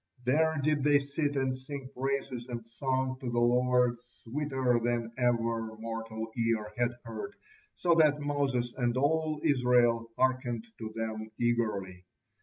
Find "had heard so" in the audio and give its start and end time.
6.75-7.93